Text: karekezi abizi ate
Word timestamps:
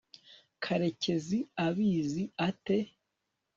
karekezi 0.63 1.39
abizi 1.65 2.23
ate 2.47 2.77